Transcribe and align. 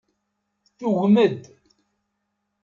Tugem-d. 0.77 1.41